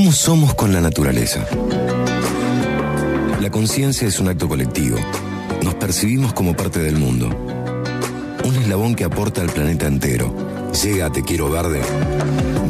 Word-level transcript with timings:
¿Cómo 0.00 0.12
somos 0.12 0.54
con 0.54 0.72
la 0.72 0.80
naturaleza? 0.80 1.46
La 3.38 3.50
conciencia 3.50 4.08
es 4.08 4.18
un 4.18 4.28
acto 4.28 4.48
colectivo. 4.48 4.96
Nos 5.62 5.74
percibimos 5.74 6.32
como 6.32 6.56
parte 6.56 6.78
del 6.78 6.96
mundo. 6.96 7.28
Un 8.42 8.56
eslabón 8.56 8.94
que 8.94 9.04
aporta 9.04 9.42
al 9.42 9.50
planeta 9.50 9.86
entero. 9.86 10.34
Llega 10.82 11.12
Te 11.12 11.22
Quiero 11.22 11.50
Verde. 11.50 11.82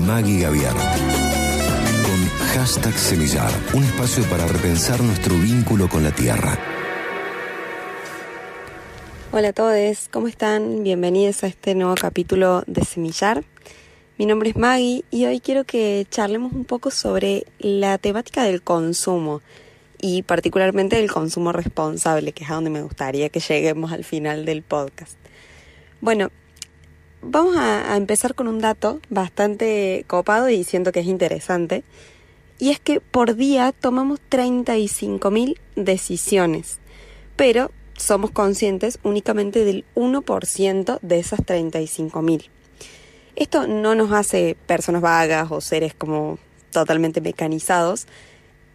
Maggie 0.04 0.40
Gaviar. 0.40 0.74
Con 0.74 2.48
hashtag 2.48 2.98
Semillar. 2.98 3.53
Un 3.74 3.85
espacio 3.85 4.24
para 4.24 4.49
repensar 4.49 5.01
nuestro 5.01 5.37
vínculo 5.37 5.88
con 5.88 6.03
la 6.03 6.10
tierra. 6.10 6.58
Hola 9.31 9.51
a 9.51 9.53
todos, 9.53 10.08
¿cómo 10.10 10.26
están? 10.26 10.83
Bienvenidos 10.83 11.44
a 11.44 11.47
este 11.47 11.76
nuevo 11.76 11.94
capítulo 11.94 12.65
de 12.67 12.85
Semillar. 12.85 13.44
Mi 14.21 14.26
nombre 14.26 14.50
es 14.50 14.56
Maggie 14.56 15.02
y 15.10 15.24
hoy 15.24 15.40
quiero 15.40 15.64
que 15.64 16.06
charlemos 16.10 16.52
un 16.52 16.66
poco 16.66 16.91
sobre 16.91 17.46
la 17.58 17.96
temática 17.96 18.45
del 18.45 18.60
consumo 18.60 19.40
y 19.98 20.24
particularmente 20.24 20.96
del 20.96 21.10
consumo 21.10 21.52
responsable, 21.52 22.32
que 22.32 22.45
es 22.45 22.50
a 22.50 22.56
donde 22.56 22.68
me 22.68 22.82
gustaría 22.82 23.30
que 23.30 23.40
lleguemos 23.40 23.92
al 23.92 24.04
final 24.04 24.45
del 24.45 24.60
podcast. 24.60 25.16
Bueno, 26.02 26.28
vamos 27.22 27.56
a, 27.56 27.96
empezar 27.96 28.34
con 28.34 28.46
un 28.46 28.59
dato 28.59 29.00
bastante 29.09 30.04
copado 30.06 30.50
y 30.50 30.64
siento 30.64 30.92
que 30.92 31.00
es 31.00 31.06
interesante. 31.06 31.82
Y 32.59 32.68
es 32.68 32.78
que 32.78 33.00
por 33.00 33.37
día 33.37 33.73
tomamos 33.73 34.20
35.000 34.30 35.56
decisiones, 35.76 36.78
pero 37.37 37.70
somos 37.96 38.32
conscientes 38.32 38.98
únicamente 39.02 39.64
del 39.64 39.87
1% 39.95 40.98
de 41.00 41.18
esas 41.18 41.40
35.000. 41.40 42.50
Esto 43.36 43.66
no 43.66 43.94
nos 43.94 44.12
hace 44.12 44.56
personas 44.66 45.02
vagas 45.02 45.50
o 45.50 45.60
seres 45.60 45.94
como 45.94 46.38
totalmente 46.72 47.20
mecanizados. 47.20 48.06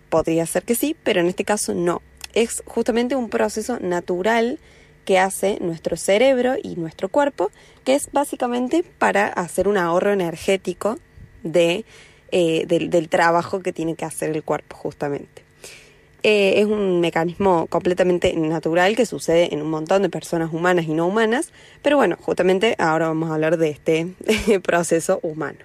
Podría 0.09 0.45
ser 0.45 0.63
que 0.63 0.75
sí, 0.75 0.95
pero 1.03 1.20
en 1.21 1.27
este 1.27 1.45
caso 1.45 1.73
no. 1.73 2.01
Es 2.34 2.63
justamente 2.65 3.15
un 3.15 3.29
proceso 3.29 3.79
natural 3.79 4.59
que 5.05 5.20
hace 5.20 5.59
nuestro 5.62 5.95
cerebro 5.97 6.55
y 6.62 6.75
nuestro 6.75 7.09
cuerpo, 7.09 7.51
que 7.84 7.95
es 7.95 8.12
básicamente 8.12 8.84
para 8.84 9.27
hacer 9.27 9.67
un 9.67 9.77
ahorro 9.77 10.12
energético 10.12 10.97
de, 11.43 11.85
eh, 12.31 12.65
del 12.65 13.07
trabajo 13.09 13.62
que 13.62 13.71
tiene 13.71 13.95
que 13.95 14.05
hacer 14.05 14.35
el 14.35 14.43
cuerpo 14.43 14.75
justamente. 14.75 15.45
Eh, 16.27 16.59
es 16.59 16.65
un 16.65 17.01
mecanismo 17.01 17.68
completamente 17.68 18.34
natural 18.34 18.95
que 18.95 19.05
sucede 19.05 19.54
en 19.54 19.62
un 19.62 19.70
montón 19.70 20.01
de 20.01 20.09
personas 20.09 20.51
humanas 20.51 20.85
y 20.87 20.93
no 20.95 21.05
humanas, 21.05 21.51
pero 21.84 21.98
bueno, 21.98 22.18
justamente 22.20 22.73
ahora 22.79 23.09
vamos 23.09 23.29
a 23.29 23.35
hablar 23.35 23.57
de 23.57 23.70
este 23.70 24.07
proceso 24.63 25.20
humano. 25.21 25.59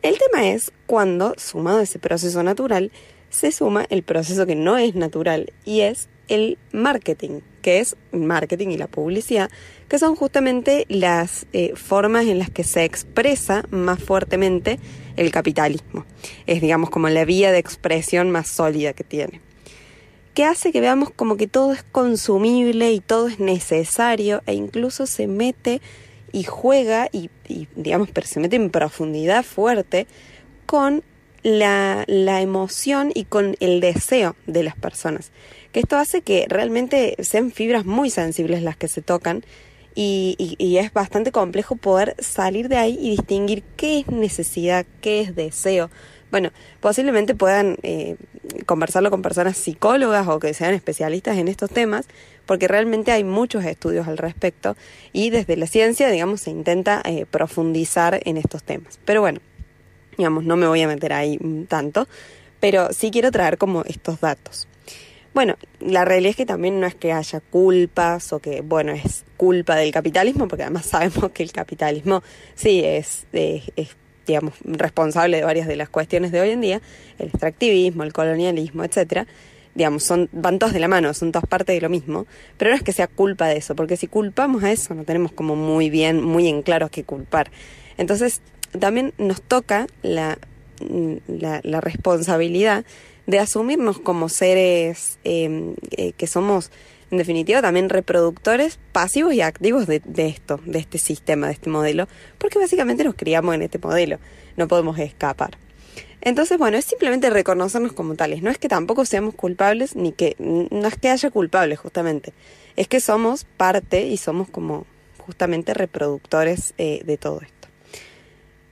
El 0.00 0.16
tema 0.16 0.48
es 0.48 0.72
cuando, 0.86 1.34
sumado 1.36 1.80
a 1.80 1.82
ese 1.82 1.98
proceso 1.98 2.42
natural, 2.42 2.92
se 3.28 3.52
suma 3.52 3.84
el 3.90 4.02
proceso 4.04 4.46
que 4.46 4.54
no 4.54 4.78
es 4.78 4.94
natural 4.94 5.52
y 5.66 5.82
es 5.82 6.08
el 6.28 6.56
marketing, 6.72 7.40
que 7.62 7.80
es 7.80 7.96
marketing 8.12 8.68
y 8.68 8.76
la 8.76 8.88
publicidad, 8.88 9.50
que 9.88 9.98
son 9.98 10.14
justamente 10.14 10.84
las 10.88 11.46
eh, 11.52 11.72
formas 11.74 12.26
en 12.26 12.38
las 12.38 12.50
que 12.50 12.64
se 12.64 12.84
expresa 12.84 13.64
más 13.70 14.02
fuertemente 14.02 14.78
el 15.16 15.30
capitalismo. 15.30 16.04
Es, 16.46 16.60
digamos, 16.60 16.90
como 16.90 17.08
la 17.08 17.24
vía 17.24 17.52
de 17.52 17.58
expresión 17.58 18.30
más 18.30 18.48
sólida 18.48 18.92
que 18.92 19.04
tiene. 19.04 19.40
Que 20.34 20.44
hace 20.44 20.72
que 20.72 20.80
veamos 20.80 21.10
como 21.10 21.36
que 21.36 21.46
todo 21.46 21.72
es 21.72 21.82
consumible 21.82 22.92
y 22.92 23.00
todo 23.00 23.28
es 23.28 23.38
necesario 23.38 24.42
e 24.46 24.54
incluso 24.54 25.06
se 25.06 25.26
mete 25.26 25.80
y 26.32 26.44
juega 26.44 27.08
y, 27.12 27.30
digamos, 27.76 28.08
pero 28.12 28.26
se 28.26 28.40
mete 28.40 28.56
en 28.56 28.70
profundidad 28.70 29.44
fuerte 29.44 30.06
con 30.66 31.02
la, 31.42 32.04
la, 32.06 32.40
emoción 32.40 33.10
y 33.14 33.24
con 33.24 33.56
el 33.60 33.80
deseo 33.80 34.36
de 34.46 34.62
las 34.62 34.76
personas. 34.76 35.32
Que 35.72 35.80
esto 35.80 35.96
hace 35.96 36.22
que 36.22 36.46
realmente 36.48 37.16
sean 37.20 37.50
fibras 37.50 37.84
muy 37.84 38.10
sensibles 38.10 38.62
las 38.62 38.76
que 38.76 38.88
se 38.88 39.02
tocan 39.02 39.42
y, 39.94 40.56
y, 40.58 40.76
es 40.78 40.92
bastante 40.92 41.32
complejo 41.32 41.76
poder 41.76 42.16
salir 42.18 42.68
de 42.68 42.76
ahí 42.76 42.98
y 43.00 43.10
distinguir 43.10 43.62
qué 43.76 44.00
es 44.00 44.06
necesidad, 44.08 44.86
qué 45.00 45.20
es 45.20 45.34
deseo. 45.34 45.90
Bueno, 46.30 46.50
posiblemente 46.80 47.34
puedan 47.34 47.76
eh, 47.82 48.16
conversarlo 48.64 49.10
con 49.10 49.20
personas 49.20 49.58
psicólogas 49.58 50.26
o 50.28 50.38
que 50.38 50.54
sean 50.54 50.72
especialistas 50.72 51.36
en 51.36 51.46
estos 51.46 51.68
temas, 51.68 52.06
porque 52.46 52.68
realmente 52.68 53.12
hay 53.12 53.22
muchos 53.22 53.66
estudios 53.66 54.08
al 54.08 54.16
respecto 54.16 54.76
y 55.12 55.28
desde 55.28 55.56
la 55.58 55.66
ciencia, 55.66 56.08
digamos, 56.08 56.40
se 56.40 56.50
intenta 56.50 57.02
eh, 57.04 57.26
profundizar 57.30 58.20
en 58.24 58.38
estos 58.38 58.62
temas. 58.62 58.98
Pero 59.04 59.20
bueno, 59.20 59.40
digamos, 60.16 60.44
no 60.44 60.56
me 60.56 60.66
voy 60.66 60.82
a 60.82 60.88
meter 60.88 61.12
ahí 61.12 61.38
tanto, 61.68 62.08
pero 62.60 62.92
sí 62.92 63.10
quiero 63.10 63.30
traer 63.30 63.58
como 63.58 63.82
estos 63.84 64.20
datos. 64.20 64.68
Bueno, 65.34 65.56
la 65.80 66.04
realidad 66.04 66.30
es 66.30 66.36
que 66.36 66.46
también 66.46 66.78
no 66.78 66.86
es 66.86 66.94
que 66.94 67.12
haya 67.12 67.40
culpas 67.40 68.34
o 68.34 68.38
que, 68.38 68.60
bueno, 68.60 68.92
es 68.92 69.24
culpa 69.38 69.76
del 69.76 69.90
capitalismo, 69.90 70.46
porque 70.46 70.64
además 70.64 70.86
sabemos 70.90 71.30
que 71.32 71.42
el 71.42 71.52
capitalismo 71.52 72.22
sí 72.54 72.82
es, 72.84 73.26
digamos, 74.26 74.54
responsable 74.64 75.38
de 75.38 75.44
varias 75.44 75.66
de 75.66 75.76
las 75.76 75.88
cuestiones 75.88 76.32
de 76.32 76.40
hoy 76.40 76.50
en 76.50 76.60
día, 76.60 76.82
el 77.18 77.28
extractivismo, 77.28 78.02
el 78.02 78.12
colonialismo, 78.12 78.84
etcétera. 78.84 79.26
Digamos, 79.74 80.04
son, 80.04 80.28
van 80.32 80.58
todos 80.58 80.74
de 80.74 80.80
la 80.80 80.88
mano, 80.88 81.14
son 81.14 81.32
todas 81.32 81.48
partes 81.48 81.74
de 81.74 81.80
lo 81.80 81.88
mismo, 81.88 82.26
pero 82.58 82.70
no 82.70 82.76
es 82.76 82.82
que 82.82 82.92
sea 82.92 83.06
culpa 83.06 83.46
de 83.48 83.56
eso, 83.56 83.74
porque 83.74 83.96
si 83.96 84.06
culpamos 84.06 84.62
a 84.64 84.70
eso 84.70 84.94
no 84.94 85.04
tenemos 85.04 85.32
como 85.32 85.56
muy 85.56 85.88
bien, 85.88 86.22
muy 86.22 86.46
en 86.46 86.60
claro 86.60 86.90
qué 86.90 87.04
culpar. 87.04 87.50
Entonces, 87.96 88.42
también 88.78 89.12
nos 89.18 89.42
toca 89.42 89.86
la, 90.02 90.38
la, 91.26 91.80
responsabilidad 91.80 92.84
de 93.26 93.38
asumirnos 93.38 93.98
como 93.98 94.28
seres 94.28 95.18
em, 95.24 95.74
eh, 95.92 96.12
que 96.12 96.26
somos, 96.26 96.70
en 97.10 97.18
definitiva, 97.18 97.62
también 97.62 97.88
reproductores 97.88 98.78
pasivos 98.92 99.34
y 99.34 99.40
activos 99.40 99.86
de, 99.86 100.00
de, 100.04 100.26
esto, 100.26 100.60
de 100.64 100.78
este 100.78 100.98
sistema, 100.98 101.46
de 101.46 101.52
este 101.54 101.70
modelo, 101.70 102.08
porque 102.38 102.58
básicamente 102.58 103.04
nos 103.04 103.14
criamos 103.14 103.54
en 103.54 103.62
este 103.62 103.78
modelo, 103.78 104.18
no 104.56 104.68
podemos 104.68 104.98
escapar. 104.98 105.56
Entonces, 106.24 106.56
bueno, 106.56 106.76
es 106.76 106.84
simplemente 106.84 107.30
reconocernos 107.30 107.92
como 107.92 108.14
tales, 108.14 108.42
no 108.42 108.50
es 108.50 108.58
que 108.58 108.68
tampoco 108.68 109.04
seamos 109.04 109.34
culpables, 109.34 109.96
ni 109.96 110.12
que, 110.12 110.36
no 110.38 110.86
es 110.86 110.96
que 110.96 111.10
haya 111.10 111.30
culpables 111.30 111.80
justamente, 111.80 112.32
es 112.76 112.86
que 112.86 113.00
somos 113.00 113.44
parte 113.44 114.06
y 114.06 114.16
somos 114.16 114.48
como 114.48 114.86
justamente 115.18 115.74
reproductores 115.74 116.74
eh, 116.78 117.02
de 117.04 117.16
todo 117.16 117.40
esto. 117.40 117.61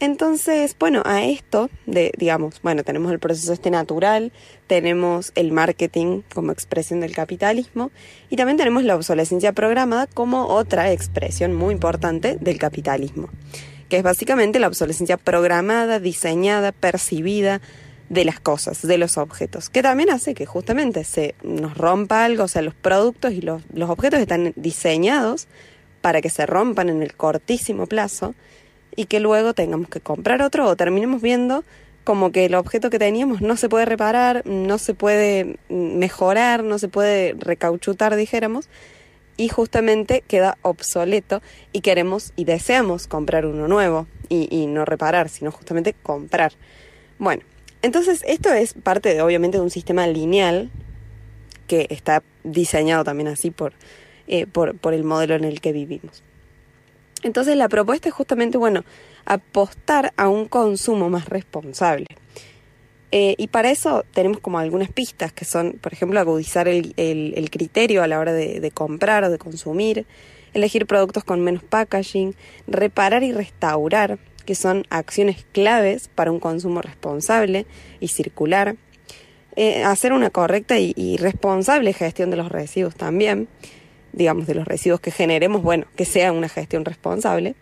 Entonces, 0.01 0.75
bueno, 0.79 1.03
a 1.05 1.25
esto, 1.25 1.69
de, 1.85 2.11
digamos, 2.17 2.63
bueno, 2.63 2.85
tenemos 2.85 3.13
el 3.13 3.19
proceso 3.19 3.53
este 3.53 3.71
natural, 3.71 4.33
tenemos 4.67 5.31
el 5.35 5.53
marketing 5.53 6.23
como 6.35 6.53
expresión 6.53 7.01
del 7.01 7.13
capitalismo 7.13 7.91
y 8.31 8.37
también 8.37 8.57
tenemos 8.57 8.83
la 8.83 8.97
obsolescencia 8.97 9.53
programada 9.53 10.07
como 10.07 10.47
otra 10.47 10.91
expresión 10.91 11.53
muy 11.53 11.75
importante 11.75 12.39
del 12.41 12.59
capitalismo, 12.59 13.29
que 13.91 13.99
es 13.99 14.03
básicamente 14.03 14.59
la 14.59 14.69
obsolescencia 14.69 15.19
programada, 15.19 16.01
diseñada, 16.01 16.73
percibida 16.73 17.61
de 18.09 18.25
las 18.25 18.41
cosas, 18.41 18.81
de 18.81 18.97
los 18.97 19.19
objetos, 19.19 19.69
que 19.69 19.83
también 19.83 20.09
hace 20.09 20.33
que 20.33 20.47
justamente 20.47 21.05
se 21.05 21.35
nos 21.43 21.77
rompa 21.77 22.25
algo, 22.25 22.45
o 22.45 22.49
sea, 22.49 22.63
los 22.63 22.75
productos 22.75 23.35
y 23.35 23.43
los, 23.43 23.61
los 23.75 23.91
objetos 23.91 24.19
están 24.19 24.55
diseñados 24.57 25.47
para 26.01 26.23
que 26.23 26.31
se 26.31 26.47
rompan 26.47 26.89
en 26.89 27.03
el 27.03 27.15
cortísimo 27.15 27.87
plazo 27.87 28.35
y 28.97 29.07
que 29.07 29.21
luego 29.21 29.55
tengamos 29.55 29.89
que 29.89 30.01
comprar 30.01 30.43
otro 30.43 30.69
o 30.69 30.77
terminemos 30.77 31.23
viendo 31.23 31.65
como 32.05 32.33
que 32.33 32.47
el 32.47 32.55
objeto 32.55 32.91
que 32.91 32.99
teníamos 32.99 33.41
no 33.41 33.57
se 33.57 33.69
puede 33.69 33.85
reparar, 33.85 34.43
no 34.47 34.79
se 34.79 34.95
puede 34.95 35.59
mejorar, 35.69 36.65
no 36.65 36.79
se 36.79 36.89
puede 36.89 37.35
recauchutar, 37.39 38.17
dijéramos, 38.17 38.69
y 39.37 39.49
justamente 39.49 40.23
queda 40.27 40.59
obsoleto 40.63 41.41
y 41.73 41.81
queremos 41.81 42.33
y 42.37 42.45
deseamos 42.45 43.07
comprar 43.07 43.47
uno 43.47 43.69
nuevo 43.69 44.07
y, 44.29 44.49
y 44.51 44.67
no 44.67 44.85
reparar, 44.85 45.29
sino 45.29 45.51
justamente 45.51 45.95
comprar. 46.03 46.53
Bueno, 47.19 47.43
entonces 47.83 48.23
esto 48.27 48.53
es 48.53 48.75
parte 48.75 49.15
de 49.15 49.23
obviamente 49.23 49.59
de 49.59 49.65
un 49.65 49.71
sistema 49.71 50.07
lineal 50.07 50.71
que 51.67 51.87
está 51.91 52.23
diseñado 52.45 53.05
también 53.05 53.29
así 53.29 53.51
por, 53.51 53.73
eh, 54.27 54.47
por, 54.47 54.77
por 54.77 54.93
el 54.93 55.05
modelo 55.05 55.35
en 55.35 55.45
el 55.45 55.61
que 55.61 55.73
vivimos. 55.73 56.23
Entonces 57.23 57.57
la 57.57 57.69
propuesta 57.69 58.09
es 58.09 58.15
justamente, 58.15 58.59
bueno, 58.59 58.85
apostar 59.25 60.13
a 60.17 60.29
un 60.29 60.47
consumo 60.47 61.11
más 61.11 61.29
responsable. 61.29 62.07
Eh, 63.13 63.35
y 63.39 63.49
para 63.49 63.71
eso 63.71 64.05
tenemos 64.15 64.39
como 64.39 64.59
algunas 64.59 64.91
pistas 64.91 65.33
que 65.33 65.45
son, 65.45 65.73
por 65.81 65.93
ejemplo, 65.93 66.21
agudizar 66.21 66.69
el, 66.69 67.51
criterio 67.51 68.03
a 68.03 68.07
la 68.07 68.21
hora 68.21 68.33
de, 68.33 68.71
comprar 68.71 69.25
o 69.25 69.31
de 69.31 69.39
consumir, 69.39 70.07
elegir 70.55 70.87
productos 70.87 71.25
con 71.25 71.41
menos 71.41 71.63
packaging, 71.65 72.35
reparar 72.69 73.23
y 73.23 73.33
restaurar, 73.33 74.19
que 74.47 74.55
son 74.55 74.87
acciones 74.91 75.45
claves 75.53 76.09
para 76.09 76.31
un 76.31 76.41
consumo 76.41 76.83
responsable 76.83 77.67
y 77.99 78.09
circular, 78.09 78.77
eh, 79.57 79.83
hacer 79.83 80.13
una 80.13 80.31
correcta 80.31 80.79
y 80.79 81.17
responsable 81.17 81.93
gestión 81.93 82.31
de 82.31 82.37
los 82.37 82.49
residuos 82.51 82.95
también, 82.95 83.49
digamos, 84.13 84.47
de 84.47 84.55
los 84.55 84.67
residuos 84.67 85.01
que 85.01 85.11
generemos, 85.11 85.63
bueno, 85.63 85.87
que 85.97 86.05
sea 86.05 86.33
una 86.33 86.49
gestión 86.49 86.85
responsable. 86.85 87.55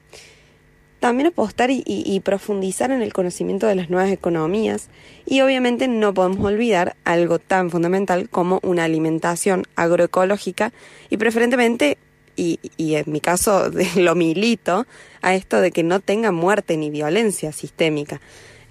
también 1.00 1.29
apostar 1.29 1.71
y, 1.71 2.21
profundizar 2.25 2.91
en 2.91 3.03
el 3.03 3.12
conocimiento 3.12 3.69
de 3.69 3.77
las 3.77 3.89
nuevas 3.89 4.11
economías 4.11 4.89
y 5.27 5.43
obviamente 5.43 5.87
no 5.87 6.12
podemos 6.12 6.45
olvidar 6.45 6.97
algo 7.05 7.39
tan 7.39 7.71
fundamental 7.71 8.29
como 8.29 8.59
una 8.65 8.83
alimentación 8.83 9.65
agroecológica 9.77 10.73
y 11.09 11.17
preferentemente, 11.17 11.99
y, 12.35 12.59
en 12.79 13.05
mi 13.06 13.21
caso 13.21 13.71
lo 13.97 14.15
milito, 14.17 14.87
a 15.23 15.35
esto 15.35 15.61
de 15.61 15.71
que 15.71 15.85
no 15.85 16.01
tenga 16.01 16.33
muerte 16.33 16.77
ni 16.77 16.91
violencia 16.91 17.53
sistémica, 17.53 18.21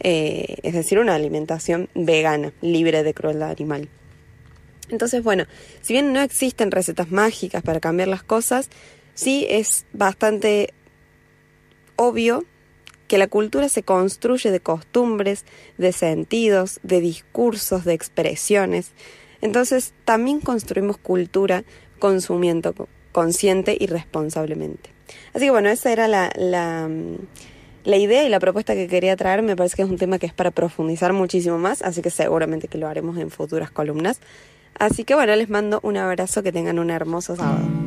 eh, 0.01 0.57
es 0.63 0.73
decir, 0.73 0.99
una 0.99 1.15
alimentación 1.15 1.87
vegana, 1.95 2.51
libre 2.61 3.03
de 3.03 3.13
crueldad 3.13 3.51
animal. 3.51 3.87
Entonces, 4.89 5.23
bueno, 5.23 5.45
si 5.81 5.93
bien 5.93 6.13
no 6.13 6.21
existen 6.21 6.71
recetas 6.71 7.11
mágicas 7.11 7.61
para 7.61 7.79
cambiar 7.79 8.07
las 8.07 8.23
cosas, 8.23 8.69
sí 9.13 9.45
es 9.49 9.85
bastante 9.93 10.73
obvio 11.95 12.45
que 13.07 13.17
la 13.17 13.27
cultura 13.27 13.69
se 13.69 13.83
construye 13.83 14.51
de 14.51 14.59
costumbres, 14.59 15.45
de 15.77 15.91
sentidos, 15.91 16.79
de 16.83 17.01
discursos, 17.01 17.85
de 17.85 17.93
expresiones. 17.93 18.91
Entonces 19.41 19.93
también 20.05 20.39
construimos 20.39 20.97
cultura 20.97 21.63
consumiendo 21.99 22.73
consciente 23.11 23.75
y 23.79 23.87
responsablemente. 23.87 24.91
Así 25.33 25.45
que 25.45 25.51
bueno, 25.51 25.69
esa 25.69 25.91
era 25.91 26.07
la, 26.07 26.29
la, 26.35 26.89
la, 27.83 27.97
idea 27.97 28.23
y 28.23 28.29
la 28.29 28.39
propuesta 28.39 28.75
que 28.75 28.87
quería 28.87 29.15
traer. 29.15 29.41
Me 29.41 29.55
parece 29.55 29.75
que 29.75 29.81
es 29.81 29.89
un 29.89 29.97
tema 29.97 30.19
que 30.19 30.27
es 30.27 30.33
para 30.33 30.51
profundizar 30.51 31.13
muchísimo 31.13 31.57
más, 31.57 31.81
así 31.81 32.01
que 32.01 32.09
seguramente 32.09 32.67
que 32.67 32.77
lo 32.77 32.87
haremos 32.87 33.17
en 33.17 33.31
futuras 33.31 33.71
columnas. 33.71 34.19
Así 34.79 35.03
que 35.03 35.15
bueno, 35.15 35.35
les 35.35 35.49
mando 35.49 35.79
un 35.83 35.97
abrazo, 35.97 36.43
que 36.43 36.51
tengan 36.51 36.79
un 36.79 36.89
hermoso 36.89 37.35
sábado. 37.35 37.86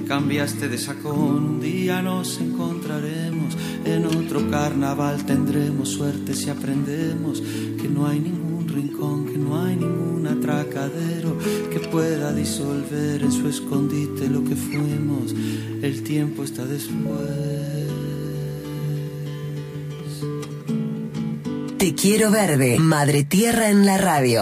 cambiaste 0.11 0.67
de 0.67 0.77
sacón, 0.77 1.45
un 1.45 1.61
día 1.61 2.01
nos 2.01 2.37
encontraremos, 2.41 3.57
en 3.85 4.05
otro 4.05 4.51
carnaval 4.51 5.25
tendremos 5.25 5.87
suerte 5.87 6.33
si 6.33 6.49
aprendemos 6.49 7.39
que 7.39 7.87
no 7.87 8.07
hay 8.07 8.19
ningún 8.19 8.67
rincón, 8.67 9.25
que 9.25 9.37
no 9.37 9.63
hay 9.63 9.77
ningún 9.77 10.27
atracadero 10.27 11.37
que 11.71 11.79
pueda 11.79 12.33
disolver 12.33 13.23
en 13.23 13.31
su 13.31 13.47
escondite 13.47 14.27
lo 14.27 14.43
que 14.43 14.57
fuimos, 14.57 15.33
el 15.81 16.03
tiempo 16.03 16.43
está 16.43 16.65
después. 16.65 17.71
Te 21.77 21.95
quiero 21.95 22.31
verde, 22.31 22.79
Madre 22.79 23.23
Tierra 23.23 23.69
en 23.69 23.85
la 23.85 23.97
radio. 23.97 24.39